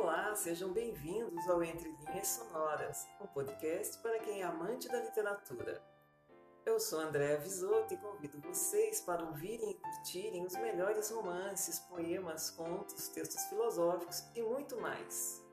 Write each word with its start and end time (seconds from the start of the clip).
Olá, 0.00 0.32
sejam 0.36 0.72
bem-vindos 0.72 1.48
ao 1.48 1.60
Entre 1.60 1.90
Linhas 1.90 2.28
Sonoras, 2.28 3.04
um 3.20 3.26
podcast 3.26 3.98
para 3.98 4.20
quem 4.20 4.42
é 4.42 4.44
amante 4.44 4.86
da 4.88 5.00
literatura. 5.00 5.82
Eu 6.64 6.78
sou 6.78 7.00
Andréa 7.00 7.36
Visoto 7.38 7.92
e 7.92 7.96
convido 7.96 8.40
vocês 8.40 9.00
para 9.00 9.24
ouvirem 9.24 9.72
e 9.72 9.74
curtirem 9.74 10.46
os 10.46 10.52
melhores 10.52 11.10
romances, 11.10 11.80
poemas, 11.80 12.48
contos, 12.48 13.08
textos 13.08 13.42
filosóficos 13.46 14.22
e 14.36 14.40
muito 14.40 14.80
mais. 14.80 15.44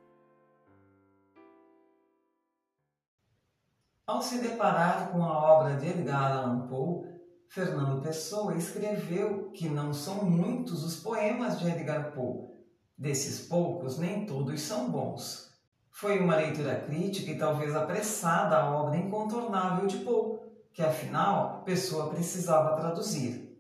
Ao 4.06 4.22
se 4.22 4.38
deparar 4.38 5.12
com 5.12 5.24
a 5.24 5.54
obra 5.54 5.76
de 5.76 5.88
Edgar 5.88 6.32
Allan 6.32 6.68
Poe, 6.68 7.10
Fernando 7.48 8.04
Pessoa 8.04 8.56
escreveu 8.56 9.50
que 9.50 9.68
não 9.68 9.92
são 9.92 10.24
muitos 10.24 10.84
os 10.84 11.02
poemas 11.02 11.58
de 11.58 11.68
Edgar 11.68 12.14
Poe. 12.14 12.55
Desses 12.98 13.48
poucos, 13.48 13.98
nem 13.98 14.26
todos 14.26 14.62
são 14.62 14.90
bons. 14.90 15.52
Foi 15.92 16.20
uma 16.20 16.36
leitura 16.36 16.82
crítica 16.82 17.32
e 17.32 17.38
talvez 17.38 17.76
apressada 17.76 18.58
à 18.58 18.72
obra 18.72 18.98
incontornável 18.98 19.88
de 19.88 19.98
Poe, 19.98 20.40
que 20.74 20.82
afinal 20.82 21.64
Pessoa 21.64 22.10
precisava 22.10 22.76
traduzir. 22.76 23.58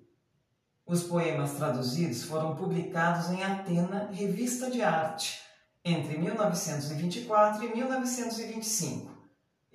Os 0.85 1.03
poemas 1.03 1.53
traduzidos 1.53 2.23
foram 2.23 2.55
publicados 2.55 3.29
em 3.29 3.43
Atena, 3.43 4.09
Revista 4.11 4.69
de 4.69 4.81
Arte, 4.81 5.41
entre 5.83 6.17
1924 6.17 7.65
e 7.65 7.75
1925 7.75 9.15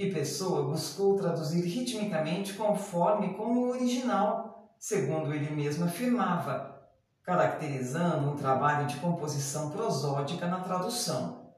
e 0.00 0.10
Pessoa 0.10 0.62
buscou 0.62 1.18
traduzir 1.18 1.62
ritmicamente 1.62 2.54
conforme 2.54 3.34
com 3.34 3.52
o 3.52 3.68
original, 3.68 4.74
segundo 4.78 5.30
ele 5.30 5.50
mesmo 5.50 5.84
afirmava, 5.84 6.79
caracterizando 7.22 8.30
um 8.30 8.36
trabalho 8.36 8.86
de 8.86 8.96
composição 8.96 9.70
prosódica 9.70 10.46
na 10.46 10.60
tradução. 10.60 11.54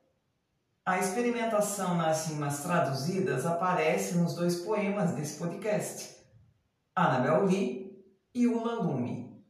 A 0.84 0.98
experimentação 0.98 1.94
nas 1.96 2.26
rimas 2.26 2.60
traduzidas 2.62 3.46
aparece 3.46 4.18
nos 4.18 4.34
dois 4.34 4.56
poemas 4.56 5.12
desse 5.12 5.38
podcast, 5.38 6.16
Annabel 6.94 7.44
Lee 7.44 8.04
e 8.34 8.48
Uma 8.48 8.74
Lume. 8.74 9.40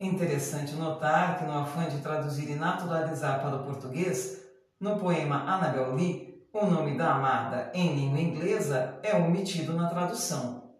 Interessante 0.00 0.74
notar 0.74 1.38
que, 1.38 1.44
no 1.44 1.58
afã 1.58 1.86
de 1.88 2.00
traduzir 2.00 2.50
e 2.50 2.54
naturalizar 2.54 3.42
para 3.42 3.56
o 3.56 3.64
português, 3.64 4.42
no 4.80 4.98
poema 4.98 5.36
Annabel 5.36 5.94
Lee, 5.94 6.48
o 6.52 6.66
nome 6.66 6.96
da 6.96 7.14
amada 7.14 7.70
em 7.74 7.94
língua 7.94 8.20
inglesa 8.20 8.98
é 9.02 9.14
omitido 9.14 9.74
na 9.74 9.88
tradução. 9.88 10.72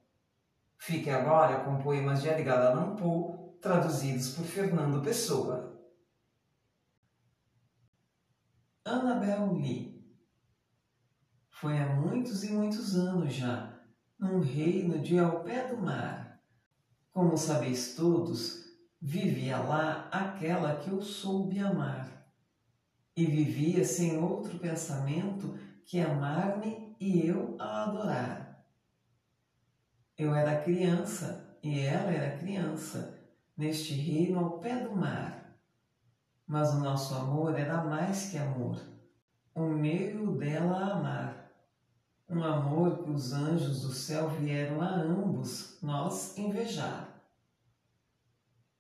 Fique 0.78 1.10
agora 1.10 1.60
com 1.60 1.78
poemas 1.78 2.22
de 2.22 2.28
Edgar 2.28 2.58
Allan 2.58 2.96
Poe, 2.96 3.43
traduzidos 3.64 4.28
por 4.34 4.44
Fernando 4.44 5.02
Pessoa. 5.02 5.74
Annabel 8.84 9.54
Lee 9.54 10.06
Foi 11.48 11.78
há 11.78 11.94
muitos 11.94 12.44
e 12.44 12.52
muitos 12.52 12.94
anos 12.94 13.32
já, 13.32 13.74
num 14.18 14.38
reino 14.38 15.00
de 15.00 15.18
ao 15.18 15.42
pé 15.42 15.66
do 15.68 15.78
mar. 15.78 16.42
Como 17.10 17.38
sabeis 17.38 17.94
todos, 17.94 18.66
vivia 19.00 19.56
lá 19.56 20.10
aquela 20.12 20.76
que 20.76 20.90
eu 20.90 21.00
soube 21.00 21.58
amar 21.58 22.30
e 23.16 23.24
vivia 23.24 23.82
sem 23.82 24.18
outro 24.18 24.58
pensamento 24.58 25.58
que 25.86 26.00
amar-me 26.00 26.94
e 27.00 27.26
eu 27.26 27.56
a 27.58 27.84
adorar. 27.84 28.66
Eu 30.18 30.34
era 30.34 30.62
criança 30.62 31.58
e 31.62 31.80
ela 31.80 32.10
era 32.10 32.36
criança, 32.36 33.23
neste 33.56 33.94
reino 33.94 34.38
ao 34.38 34.58
pé 34.58 34.80
do 34.80 34.94
mar. 34.94 35.58
Mas 36.47 36.74
o 36.74 36.80
nosso 36.80 37.14
amor 37.14 37.58
era 37.58 37.83
mais 37.84 38.30
que 38.30 38.38
amor, 38.38 38.80
o 39.55 39.62
meu 39.62 40.11
e 40.11 40.27
o 40.27 40.33
dela 40.36 40.77
a 40.77 40.92
amar. 40.98 41.50
Um 42.28 42.42
amor 42.42 43.02
que 43.02 43.11
os 43.11 43.33
anjos 43.33 43.83
do 43.83 43.92
céu 43.92 44.28
vieram 44.30 44.80
a 44.80 44.88
ambos 44.88 45.78
nós 45.83 46.36
invejar. 46.36 47.08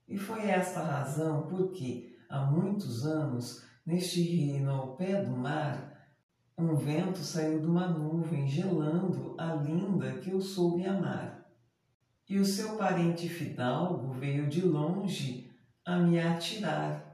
E 0.08 0.18
foi 0.18 0.48
esta 0.48 0.82
razão 0.82 1.46
porque, 1.48 2.18
há 2.28 2.40
muitos 2.40 3.06
anos, 3.06 3.64
Neste 3.86 4.22
reino 4.22 4.70
ao 4.70 4.96
pé 4.96 5.22
do 5.22 5.36
mar, 5.36 6.08
um 6.56 6.74
vento 6.74 7.18
saiu 7.18 7.60
de 7.60 7.66
uma 7.66 7.86
nuvem, 7.86 8.48
gelando 8.48 9.34
a 9.36 9.54
linda 9.56 10.20
que 10.20 10.30
eu 10.30 10.40
soube 10.40 10.86
amar. 10.86 11.33
E 12.28 12.38
o 12.38 12.44
seu 12.44 12.76
parente 12.76 13.28
fidalgo 13.28 14.12
veio 14.14 14.48
de 14.48 14.62
longe 14.62 15.50
a 15.84 15.98
me 15.98 16.18
atirar, 16.18 17.04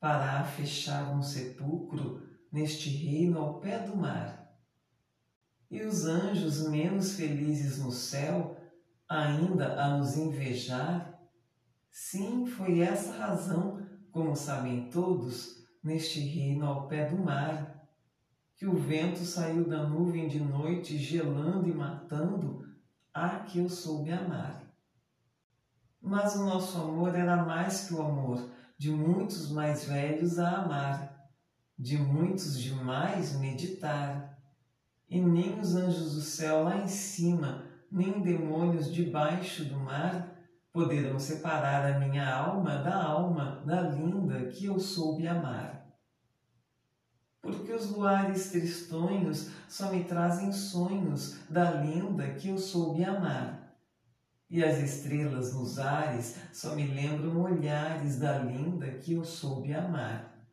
para 0.00 0.44
fechar 0.44 1.12
um 1.14 1.20
sepulcro 1.22 2.22
neste 2.52 2.88
reino 2.88 3.38
ao 3.38 3.60
pé 3.60 3.80
do 3.80 3.96
mar. 3.96 4.56
E 5.70 5.82
os 5.82 6.06
anjos 6.06 6.68
menos 6.68 7.14
felizes 7.14 7.78
no 7.78 7.90
céu, 7.90 8.56
ainda 9.08 9.82
a 9.82 9.98
nos 9.98 10.16
invejar? 10.16 11.20
Sim, 11.90 12.46
foi 12.46 12.80
essa 12.80 13.12
razão, 13.12 13.86
como 14.10 14.34
sabem 14.34 14.88
todos, 14.88 15.66
neste 15.82 16.20
reino 16.20 16.64
ao 16.64 16.88
pé 16.88 17.08
do 17.08 17.18
mar, 17.18 17.86
que 18.56 18.66
o 18.66 18.76
vento 18.76 19.20
saiu 19.20 19.68
da 19.68 19.86
nuvem 19.86 20.26
de 20.26 20.40
noite, 20.40 20.96
gelando 20.96 21.68
e 21.68 21.74
matando 21.74 22.67
a 23.26 23.40
que 23.40 23.58
eu 23.58 23.68
soube 23.68 24.10
amar. 24.10 24.62
Mas 26.00 26.36
o 26.36 26.44
nosso 26.44 26.78
amor 26.78 27.14
era 27.14 27.44
mais 27.44 27.86
que 27.86 27.94
o 27.94 28.02
amor 28.02 28.48
de 28.76 28.90
muitos 28.90 29.50
mais 29.50 29.84
velhos 29.84 30.38
a 30.38 30.62
amar, 30.62 31.30
de 31.78 31.98
muitos 31.98 32.58
demais 32.58 33.38
meditar. 33.38 34.38
E 35.08 35.20
nem 35.20 35.58
os 35.58 35.74
anjos 35.74 36.14
do 36.14 36.20
céu 36.20 36.64
lá 36.64 36.76
em 36.76 36.88
cima, 36.88 37.64
nem 37.90 38.20
demônios 38.20 38.92
debaixo 38.92 39.64
do 39.64 39.76
mar 39.76 40.34
poderão 40.72 41.18
separar 41.18 41.92
a 41.92 41.98
minha 41.98 42.28
alma 42.32 42.76
da 42.76 43.02
alma 43.02 43.62
da 43.66 43.80
linda 43.80 44.46
que 44.50 44.66
eu 44.66 44.78
soube 44.78 45.26
amar 45.26 45.77
porque 47.68 47.72
os 47.72 47.90
luares 47.90 48.50
tristonhos 48.50 49.50
só 49.68 49.92
me 49.92 50.02
trazem 50.02 50.50
sonhos 50.52 51.38
da 51.50 51.70
linda 51.72 52.26
que 52.30 52.48
eu 52.48 52.56
soube 52.56 53.04
amar. 53.04 53.76
E 54.48 54.64
as 54.64 54.78
estrelas 54.78 55.52
nos 55.52 55.78
ares 55.78 56.36
só 56.50 56.74
me 56.74 56.86
lembram 56.86 57.42
olhares 57.42 58.18
da 58.18 58.38
linda 58.38 58.90
que 58.92 59.12
eu 59.12 59.22
soube 59.22 59.74
amar. 59.74 60.48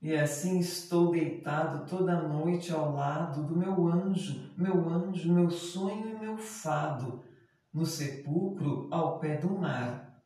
E 0.00 0.16
assim 0.16 0.58
estou 0.58 1.12
deitado 1.12 1.88
toda 1.88 2.20
noite 2.20 2.72
ao 2.72 2.92
lado 2.92 3.44
do 3.44 3.56
meu 3.56 3.86
anjo, 3.86 4.50
meu 4.56 4.90
anjo, 4.90 5.32
meu 5.32 5.48
sonho 5.48 6.10
e 6.10 6.18
meu 6.18 6.36
fado, 6.36 7.22
no 7.72 7.86
sepulcro 7.86 8.88
ao 8.90 9.20
pé 9.20 9.36
do 9.36 9.48
mar, 9.48 10.20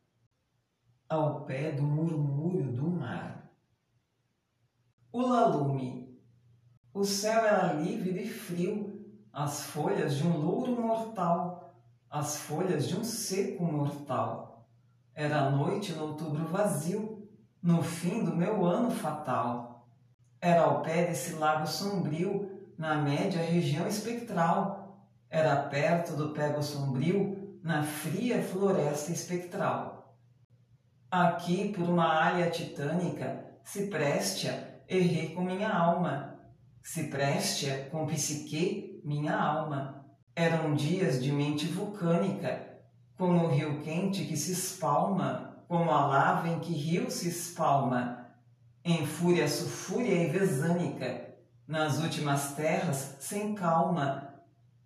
ao 1.07 1.45
pé 1.45 1.73
do 1.73 1.83
murmúrio 1.83 2.71
do 2.71 2.89
mar. 2.89 3.53
O 5.13 5.21
lalume. 5.21 6.06
O 6.97 7.05
céu 7.05 7.45
era 7.45 7.73
lívido 7.73 8.17
e 8.17 8.27
frio, 8.27 9.05
as 9.31 9.67
folhas 9.67 10.15
de 10.15 10.25
um 10.25 10.35
louro 10.35 10.81
mortal, 10.81 11.75
as 12.09 12.37
folhas 12.37 12.87
de 12.87 12.97
um 12.97 13.03
seco 13.03 13.63
mortal. 13.63 14.67
Era 15.13 15.51
noite 15.51 15.93
no 15.93 16.07
outubro 16.07 16.47
vazio, 16.47 17.29
no 17.61 17.83
fim 17.83 18.23
do 18.23 18.35
meu 18.35 18.65
ano 18.65 18.89
fatal. 18.89 19.87
Era 20.41 20.63
ao 20.63 20.81
pé 20.81 21.05
desse 21.05 21.33
lago 21.33 21.67
sombrio, 21.67 22.49
na 22.75 22.95
média 22.95 23.43
região 23.43 23.85
espectral. 23.85 25.07
Era 25.29 25.55
perto 25.55 26.15
do 26.15 26.29
pego 26.29 26.63
sombrio, 26.63 27.59
na 27.61 27.83
fria 27.83 28.41
floresta 28.41 29.11
espectral. 29.11 30.17
Aqui, 31.11 31.71
por 31.73 31.87
uma 31.87 32.25
alha 32.25 32.49
titânica, 32.49 33.45
preste 33.91 34.49
errei 34.89 35.35
com 35.35 35.43
minha 35.43 35.71
alma. 35.71 36.36
Preste 37.11 37.89
com 37.91 38.07
psique, 38.07 39.01
minha 39.03 39.35
alma. 39.35 40.05
Eram 40.33 40.73
dias 40.73 41.21
de 41.21 41.31
mente 41.31 41.67
vulcânica, 41.67 42.79
como 43.17 43.45
o 43.45 43.49
rio 43.49 43.81
quente 43.81 44.23
que 44.23 44.37
se 44.37 44.53
espalma, 44.53 45.63
como 45.67 45.91
a 45.91 46.07
lava 46.07 46.47
em 46.47 46.59
que 46.59 46.71
rio 46.71 47.11
se 47.11 47.27
espalma, 47.27 48.29
em 48.85 49.05
fúria 49.05 49.49
sulfúria 49.49 50.13
e 50.13 50.29
vesânica, 50.29 51.35
nas 51.67 51.99
últimas 51.99 52.53
terras 52.53 53.17
sem 53.19 53.53
calma, 53.53 54.33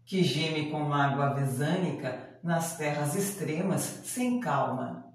que 0.03 0.23
geme 0.23 0.71
com 0.71 0.91
água 0.91 1.35
vesânica 1.35 2.39
nas 2.41 2.77
terras 2.77 3.15
extremas 3.15 3.81
sem 3.81 4.39
calma. 4.39 5.05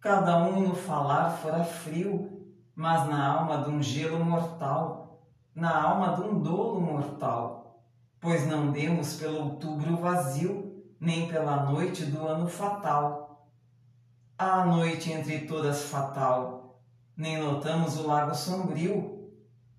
Cada 0.00 0.38
um 0.44 0.60
no 0.68 0.74
falar 0.74 1.30
fora 1.30 1.62
frio, 1.62 2.43
mas 2.74 3.08
na 3.08 3.26
alma 3.26 3.64
de 3.64 3.70
um 3.70 3.82
gelo 3.82 4.24
mortal, 4.24 5.22
na 5.54 5.82
alma 5.82 6.16
de 6.16 6.22
um 6.22 6.40
dolo 6.40 6.80
mortal, 6.80 7.84
pois 8.20 8.46
não 8.46 8.72
demos 8.72 9.14
pelo 9.14 9.44
outubro 9.44 9.96
vazio, 9.96 10.82
nem 10.98 11.28
pela 11.28 11.64
noite 11.64 12.04
do 12.06 12.26
ano 12.26 12.48
fatal. 12.48 13.50
A 14.36 14.64
noite 14.64 15.12
entre 15.12 15.46
todas 15.46 15.84
fatal, 15.84 16.82
nem 17.16 17.38
notamos 17.38 17.98
o 17.98 18.06
lago 18.06 18.34
sombrio, 18.34 19.30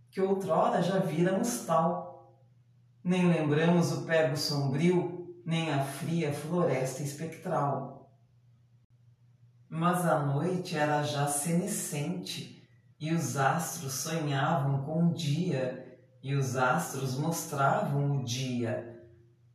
que 0.10 0.22
outrora 0.22 0.82
já 0.82 1.00
víramos 1.00 1.66
tal, 1.66 2.40
nem 3.04 3.28
lembramos 3.28 3.92
o 3.92 4.06
pego 4.06 4.38
sombrio, 4.38 5.36
nem 5.46 5.74
a 5.74 5.84
fria 5.84 6.34
floresta 6.34 7.04
espectral. 7.04 8.10
Mas 9.70 10.06
a 10.06 10.20
noite 10.20 10.78
era 10.78 11.04
já 11.04 11.28
senescente, 11.28 12.55
e 13.00 13.12
os 13.14 13.38
astros 13.38 13.94
sonhavam 13.94 14.84
com 14.84 15.08
o 15.08 15.14
dia, 15.14 16.00
e 16.22 16.34
os 16.34 16.56
astros 16.56 17.18
mostravam 17.18 18.18
o 18.18 18.24
dia, 18.24 19.04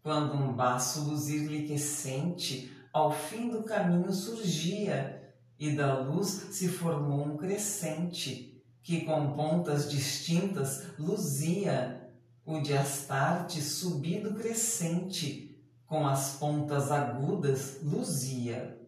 quando 0.03 0.35
um 0.35 0.53
baço 0.53 1.05
luzir 1.05 1.49
liquescente 1.49 2.73
ao 2.93 3.13
fim 3.13 3.51
do 3.51 3.63
caminho 3.63 4.13
surgia, 4.13 5.35
e 5.59 5.73
da 5.77 5.99
luz 5.99 6.49
se 6.53 6.69
formou 6.69 7.27
um 7.27 7.37
crescente, 7.37 8.65
que 8.83 9.03
com 9.03 9.33
pontas 9.35 9.91
distintas 9.91 10.99
luzia, 10.99 12.11
o 12.47 12.61
de 12.61 12.77
Astarte 12.77 13.61
subido 13.61 14.35
crescente, 14.35 15.63
com 15.87 16.07
as 16.07 16.37
pontas 16.37 16.91
agudas 16.91 17.81
luzia. 17.83 18.81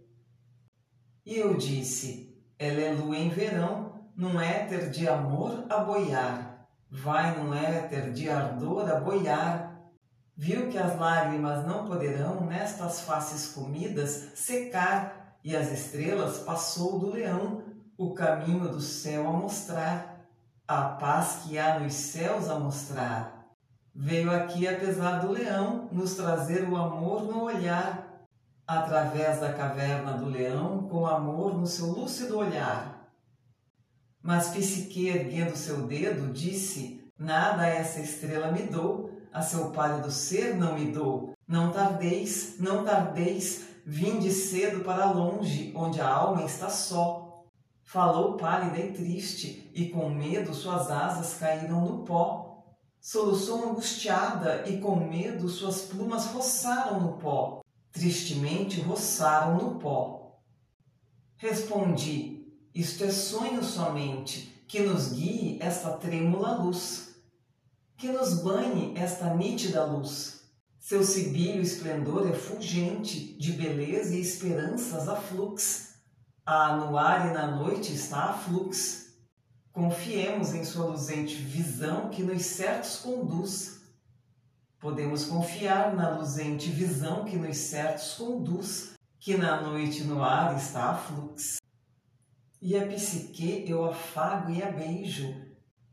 E 1.27 1.37
eu 1.37 1.57
disse, 1.57 2.43
ela 2.59 2.81
é 2.81 2.93
lua 2.93 3.17
em 3.17 3.29
verão, 3.29 3.92
num 4.17 4.41
éter 4.41 4.91
de 4.91 5.09
amor 5.09 5.65
a 5.69 5.79
boiar, 5.79 6.67
vai 6.91 7.37
num 7.37 7.55
éter 7.55 8.13
de 8.13 8.29
ardor 8.29 8.91
a 8.91 9.01
boiar, 9.01 9.73
viu 10.37 10.69
que 10.69 10.79
as 10.79 10.99
lágrimas 10.99 11.67
não 11.67 11.87
poderão 11.87 12.43
nestas 12.43 13.03
faces 13.03 13.53
comidas 13.53 14.33
secar 14.35 15.37
e 15.45 15.57
as 15.57 15.73
estrelas 15.73 16.39
passou 16.39 16.99
do 16.99 17.11
leão 17.11 17.63
o 17.97 18.15
caminho 18.15 18.69
do 18.69 18.81
céu 18.81 19.29
a 19.29 19.33
mostrar, 19.33 20.27
a 20.67 20.83
paz 20.83 21.43
que 21.43 21.59
há 21.59 21.79
nos 21.79 21.93
céus 21.93 22.49
a 22.49 22.59
mostrar. 22.59 23.47
Veio 23.95 24.31
aqui, 24.31 24.67
apesar 24.67 25.21
do 25.21 25.33
leão, 25.33 25.89
nos 25.93 26.15
trazer 26.15 26.69
o 26.69 26.77
amor 26.77 27.25
no 27.25 27.43
olhar, 27.43 28.27
através 28.67 29.41
da 29.41 29.53
caverna 29.53 30.15
do 30.15 30.27
leão, 30.27 30.89
com 30.89 31.07
amor 31.07 31.59
no 31.59 31.67
seu 31.67 31.89
lúcido 31.89 32.39
olhar. 32.39 32.92
Mas 34.23 34.49
Psique, 34.49 35.09
erguendo 35.09 35.57
seu 35.57 35.87
dedo, 35.87 36.33
disse: 36.33 37.05
Nada 37.19 37.67
essa 37.67 38.01
estrela 38.01 38.53
me 38.53 38.63
dou, 38.63 39.11
a 39.33 39.43
seu 39.43 39.71
pálido 39.71 40.11
ser 40.11 40.55
não 40.57 40.79
me 40.79 40.93
dou. 40.93 41.33
Não 41.47 41.73
tardeis, 41.73 42.57
não 42.59 42.85
tardeis, 42.85 43.73
Vinde 43.85 44.31
cedo 44.31 44.85
para 44.85 45.11
longe, 45.11 45.73
onde 45.75 46.01
a 46.01 46.09
alma 46.09 46.45
está 46.45 46.71
só. 46.71 47.45
Falou 47.83 48.37
pálida 48.37 48.79
e 48.79 48.93
triste, 48.93 49.71
e 49.75 49.89
com 49.89 50.09
medo 50.09 50.55
suas 50.55 50.89
asas 50.89 51.35
caíram 51.35 51.81
no 51.81 52.05
pó. 52.05 52.63
Soluçou 53.01 53.71
angustiada, 53.71 54.63
e 54.69 54.79
com 54.79 54.95
medo 54.95 55.49
suas 55.49 55.83
plumas 55.83 56.27
roçaram 56.27 57.01
no 57.01 57.19
pó. 57.19 57.61
Tristemente 57.91 58.81
roçaram 58.81 59.57
no 59.57 59.81
pó. 59.81 60.39
Respondi: 61.37 62.42
Isto 62.75 63.05
é 63.05 63.11
sonho 63.11 63.63
somente, 63.63 64.65
que 64.67 64.81
nos 64.81 65.13
guie 65.13 65.59
esta 65.61 65.91
trêmula 65.93 66.57
luz, 66.57 67.15
que 67.97 68.09
nos 68.09 68.43
banhe 68.43 68.95
esta 68.97 69.35
nítida 69.35 69.85
luz 69.85 70.43
seu 70.83 71.05
sibilo 71.05 71.63
esplendor 71.63 72.29
é 72.29 72.33
fulgente, 72.33 73.35
de 73.39 73.53
beleza 73.53 74.17
e 74.17 74.21
esperanças 74.21 75.09
a 75.09 75.15
flux. 75.15 75.95
Ah, 76.45 76.77
no 76.77 76.99
ar 76.99 77.31
e 77.31 77.33
na 77.33 77.47
noite 77.47 77.95
está 77.95 78.25
a 78.25 78.33
flux. 78.33 79.15
Confiemos 79.71 80.53
em 80.53 80.65
sua 80.65 80.87
luzente 80.87 81.37
visão 81.37 82.11
que 82.11 82.25
nos 82.25 82.43
certos 82.43 82.97
conduz. 82.97 83.81
Podemos 84.81 85.25
confiar 85.25 85.95
na 85.95 86.19
luzente 86.19 86.69
visão 86.69 87.25
que 87.27 87.37
nos 87.37 87.57
certos 87.57 88.15
conduz, 88.15 88.95
que 89.21 89.37
na 89.37 89.61
noite 89.63 90.03
no 90.03 90.21
ar 90.21 90.57
está 90.57 90.91
a. 90.95 91.62
E 92.63 92.79
a 92.79 92.87
psique 92.87 93.69
eu 93.69 93.85
afago 93.85 94.51
e 94.51 94.63
a 94.63 94.71
beijo, 94.71 95.35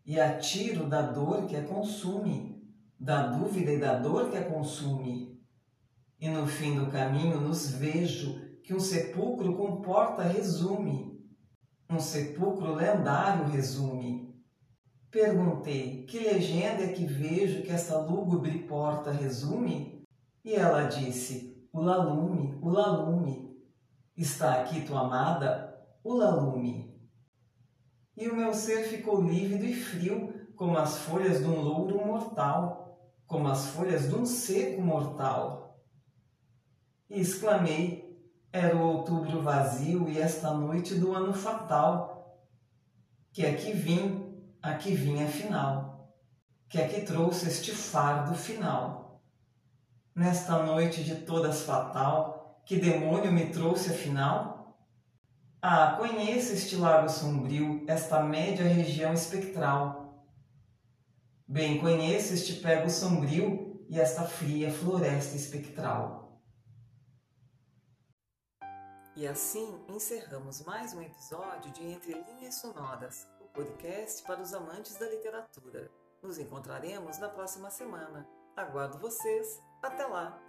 e 0.06 0.20
a 0.20 0.38
tiro 0.38 0.88
da 0.88 1.02
dor 1.02 1.48
que 1.48 1.58
a 1.58 1.64
consume 1.64 2.50
da 3.00 3.28
dúvida 3.28 3.72
e 3.72 3.80
da 3.80 3.98
dor 3.98 4.30
que 4.30 4.38
a 4.38 4.44
consume. 4.44 5.40
E 6.20 6.28
no 6.28 6.46
fim 6.46 6.76
do 6.76 6.92
caminho 6.92 7.40
nos 7.40 7.72
vejo 7.72 8.60
que 8.62 8.74
um 8.74 8.80
sepulcro 8.80 9.56
com 9.56 9.82
porta 9.82 10.24
resume, 10.24 11.18
um 11.90 12.00
sepulcro 12.00 12.76
lendário 12.76 13.46
resume. 13.46 14.38
Perguntei, 15.10 16.04
que 16.04 16.20
legenda 16.20 16.84
é 16.84 16.90
que 16.90 17.06
vejo 17.06 17.64
que 17.64 17.72
esta 17.72 17.98
lúgubre 17.98 18.60
porta 18.68 19.12
resume? 19.12 20.06
E 20.44 20.54
ela 20.54 20.84
disse, 20.84 21.68
o 21.72 21.82
lalume, 21.82 22.60
o 22.62 22.70
lalume. 22.70 23.58
Está 24.16 24.62
aqui 24.62 24.82
tua 24.82 25.00
amada, 25.00 25.69
o 26.10 26.14
lalume. 26.16 27.00
E 28.18 28.28
o 28.28 28.36
meu 28.36 28.54
ser 28.54 28.84
ficou 28.84 29.22
lívido 29.22 29.64
e 29.66 29.74
frio, 29.74 30.34
como 30.56 30.78
as 30.78 30.98
folhas 30.98 31.40
de 31.40 31.46
um 31.46 31.62
louro 31.62 32.06
mortal 32.06 32.80
como 33.30 33.48
as 33.48 33.68
folhas 33.68 34.10
de 34.10 34.16
um 34.16 34.26
seco 34.26 34.82
mortal. 34.82 35.80
E 37.08 37.22
exclamei: 37.22 38.20
era 38.52 38.76
o 38.76 38.82
outubro 38.82 39.44
vazio 39.44 40.10
e 40.10 40.20
esta 40.20 40.52
noite 40.52 40.96
do 40.96 41.16
ano 41.16 41.32
fatal, 41.32 42.42
que 43.32 43.46
aqui 43.46 43.72
vim, 43.72 44.36
aqui 44.64 44.96
vim 44.96 45.24
afinal, 45.24 46.12
que 46.68 46.82
aqui 46.82 47.02
trouxe 47.02 47.48
este 47.48 47.72
fardo 47.72 48.34
final. 48.34 49.22
Nesta 50.16 50.64
noite 50.64 51.04
de 51.04 51.18
todas 51.18 51.62
fatal, 51.62 52.64
que 52.66 52.80
demônio 52.80 53.32
me 53.32 53.52
trouxe 53.52 53.92
afinal? 53.92 54.59
Ah, 55.62 55.96
conheço 55.98 56.54
este 56.54 56.76
lago 56.76 57.10
sombrio, 57.10 57.84
esta 57.88 58.24
média 58.24 58.66
região 58.66 59.14
espectral, 59.14 60.00
Bem 61.52 61.82
conheço 61.82 62.36
este 62.36 62.54
pego 62.62 62.88
sombrio 62.92 63.84
e 63.90 64.00
esta 64.00 64.24
fria 64.24 64.72
floresta 64.72 65.36
espectral. 65.36 66.40
E 69.16 69.28
assim 69.28 69.84
encerramos 69.90 70.64
mais 70.64 70.94
um 70.94 71.02
episódio 71.02 71.72
de 71.72 71.84
Entre 71.84 72.14
Linhas 72.14 72.54
Sonoras, 72.54 73.28
o 73.42 73.46
podcast 73.46 74.22
para 74.28 74.40
os 74.40 74.54
amantes 74.54 74.96
da 75.00 75.10
literatura. 75.10 75.90
Nos 76.22 76.38
encontraremos 76.38 77.18
na 77.18 77.30
próxima 77.30 77.72
semana. 77.72 78.30
Aguardo 78.56 79.00
vocês. 79.00 79.60
Até 79.82 80.06
lá! 80.06 80.49